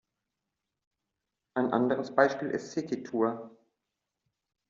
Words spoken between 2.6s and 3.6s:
Sequitur.